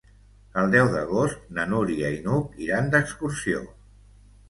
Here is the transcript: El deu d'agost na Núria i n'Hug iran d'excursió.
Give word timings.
El 0.61 0.73
deu 0.75 0.89
d'agost 0.93 1.45
na 1.59 1.67
Núria 1.75 2.11
i 2.17 2.19
n'Hug 2.25 2.59
iran 2.71 2.93
d'excursió. 2.97 3.67